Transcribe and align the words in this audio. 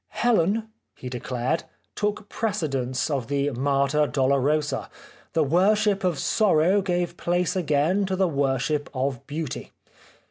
"Helen/' 0.23 0.65
he 0.95 1.09
declared," 1.09 1.65
took 1.95 2.27
precedence 2.27 3.07
of 3.11 3.27
the 3.27 3.51
Mater 3.51 4.07
Dolorosa; 4.07 4.89
the 5.33 5.43
worship 5.43 6.03
of 6.03 6.17
sorrow 6.17 6.81
gave 6.81 7.17
place 7.17 7.55
again 7.55 8.07
to 8.07 8.15
the 8.15 8.27
worship 8.27 8.89
of 8.95 9.27
beauty." 9.27 9.73